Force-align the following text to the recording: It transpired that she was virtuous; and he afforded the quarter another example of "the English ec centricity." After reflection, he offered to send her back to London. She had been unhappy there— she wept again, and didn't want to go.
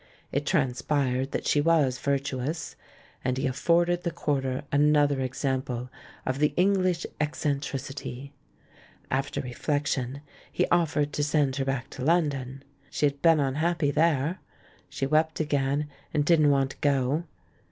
It 0.31 0.47
transpired 0.47 1.29
that 1.31 1.45
she 1.45 1.61
was 1.61 1.99
virtuous; 1.99 2.75
and 3.23 3.37
he 3.37 3.45
afforded 3.45 4.01
the 4.01 4.09
quarter 4.09 4.63
another 4.71 5.21
example 5.21 5.91
of 6.25 6.39
"the 6.39 6.55
English 6.57 7.05
ec 7.19 7.33
centricity." 7.33 8.31
After 9.11 9.41
reflection, 9.41 10.21
he 10.51 10.65
offered 10.69 11.13
to 11.13 11.23
send 11.23 11.57
her 11.57 11.65
back 11.65 11.91
to 11.91 12.03
London. 12.03 12.63
She 12.89 13.05
had 13.05 13.21
been 13.21 13.39
unhappy 13.39 13.91
there— 13.91 14.39
she 14.89 15.05
wept 15.05 15.39
again, 15.39 15.87
and 16.15 16.25
didn't 16.25 16.49
want 16.49 16.71
to 16.71 16.77
go. 16.81 17.25